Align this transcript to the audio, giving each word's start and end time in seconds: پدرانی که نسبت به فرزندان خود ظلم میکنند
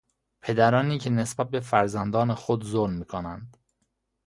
پدرانی 0.41 0.99
که 0.99 1.09
نسبت 1.09 1.49
به 1.49 1.59
فرزندان 1.59 2.33
خود 2.33 2.63
ظلم 2.65 2.93
میکنند 2.93 3.57